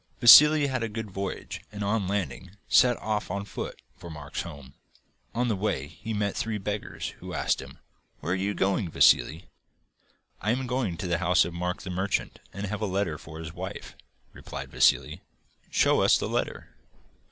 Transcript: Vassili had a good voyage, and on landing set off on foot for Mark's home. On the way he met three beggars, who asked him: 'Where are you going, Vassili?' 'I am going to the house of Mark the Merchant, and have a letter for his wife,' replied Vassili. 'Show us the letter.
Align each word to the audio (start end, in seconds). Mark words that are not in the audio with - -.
Vassili 0.19 0.65
had 0.65 0.81
a 0.81 0.89
good 0.89 1.11
voyage, 1.11 1.61
and 1.71 1.83
on 1.83 2.07
landing 2.07 2.57
set 2.67 2.97
off 2.97 3.29
on 3.29 3.45
foot 3.45 3.79
for 3.97 4.09
Mark's 4.09 4.41
home. 4.41 4.73
On 5.35 5.47
the 5.47 5.55
way 5.55 5.85
he 5.89 6.11
met 6.11 6.35
three 6.35 6.57
beggars, 6.57 7.09
who 7.19 7.35
asked 7.35 7.61
him: 7.61 7.77
'Where 8.19 8.33
are 8.33 8.35
you 8.35 8.55
going, 8.55 8.89
Vassili?' 8.89 9.45
'I 10.41 10.51
am 10.53 10.65
going 10.65 10.97
to 10.97 11.05
the 11.07 11.19
house 11.19 11.45
of 11.45 11.53
Mark 11.53 11.83
the 11.83 11.91
Merchant, 11.91 12.39
and 12.51 12.65
have 12.65 12.81
a 12.81 12.87
letter 12.87 13.19
for 13.19 13.37
his 13.37 13.53
wife,' 13.53 13.93
replied 14.33 14.71
Vassili. 14.71 15.21
'Show 15.69 16.01
us 16.01 16.17
the 16.17 16.27
letter. 16.27 16.69